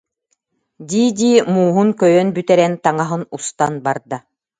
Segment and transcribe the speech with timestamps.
[0.93, 4.17] дии-дии, мууһун көйөн бүтэрэн, таҥаһын устан барда